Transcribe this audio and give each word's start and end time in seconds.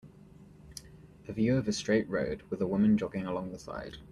A 1.27 1.31
view 1.31 1.57
of 1.57 1.67
a 1.67 1.71
straight 1.71 2.09
road 2.09 2.41
with 2.49 2.59
a 2.59 2.65
woman 2.65 2.97
jogging 2.97 3.27
along 3.27 3.51
the 3.51 3.59
side. 3.59 3.97